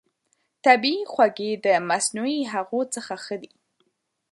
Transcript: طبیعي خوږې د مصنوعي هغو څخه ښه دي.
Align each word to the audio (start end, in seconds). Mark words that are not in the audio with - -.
طبیعي 0.65 1.03
خوږې 1.11 1.51
د 1.65 1.67
مصنوعي 1.89 2.39
هغو 2.53 2.81
څخه 2.93 3.13
ښه 3.23 3.35
دي. 3.41 3.53